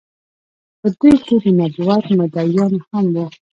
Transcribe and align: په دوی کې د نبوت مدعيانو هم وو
په 0.79 0.87
دوی 0.97 1.15
کې 1.25 1.35
د 1.43 1.45
نبوت 1.59 2.05
مدعيانو 2.19 2.79
هم 2.89 3.05
وو 3.13 3.25